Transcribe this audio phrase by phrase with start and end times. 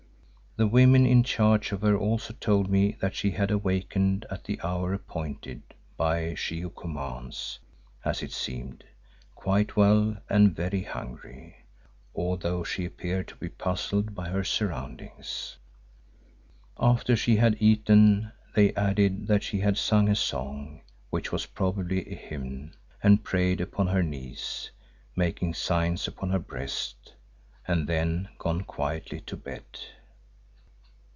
[0.57, 4.59] The women in charge of her also told me that she had awakened at the
[4.61, 5.61] hour appointed
[5.95, 7.57] by She who commands,
[8.03, 8.83] as it seemed,
[9.33, 11.55] quite well and very hungry,
[12.13, 15.55] although she appeared to be puzzled by her surroundings.
[16.77, 20.81] After she had eaten, they added that she had "sung a song,"
[21.11, 24.69] which was probably a hymn, and prayed upon her knees,
[25.15, 27.13] "making signs upon her breast"
[27.65, 29.63] and then gone quietly to bed.